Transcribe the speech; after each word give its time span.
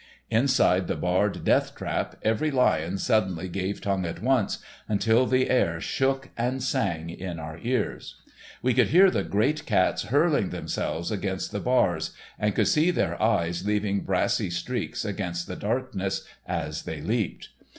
Inside 0.31 0.87
the 0.87 0.95
barred 0.95 1.43
death 1.43 1.75
trap 1.75 2.15
every 2.23 2.49
lion 2.49 2.97
suddenly 2.97 3.47
gave 3.47 3.81
tongue 3.81 4.03
at 4.03 4.19
once, 4.19 4.57
until 4.89 5.27
the 5.27 5.47
air 5.47 5.79
shook 5.79 6.29
and 6.35 6.63
sang 6.63 7.11
in 7.11 7.37
our 7.37 7.59
ears. 7.61 8.15
We 8.63 8.73
could 8.73 8.87
hear 8.87 9.11
the 9.11 9.23
great 9.23 9.67
cats 9.67 10.05
hurling 10.05 10.49
themselves 10.49 11.11
against 11.11 11.51
the 11.51 11.59
bars, 11.59 12.15
and 12.39 12.55
could 12.55 12.67
see 12.67 12.89
their 12.89 13.21
eyes 13.21 13.63
leaving 13.63 13.99
brassy 13.99 14.49
streaks 14.49 15.05
against 15.05 15.45
the 15.45 15.55
darkness 15.55 16.23
as 16.47 16.81
they 16.81 16.99
leaped. 16.99 17.49